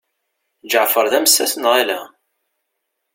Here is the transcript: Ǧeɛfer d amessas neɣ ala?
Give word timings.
Ǧeɛfer 0.71 1.05
d 1.11 1.13
amessas 1.17 1.53
neɣ 1.57 1.73
ala? 1.81 1.99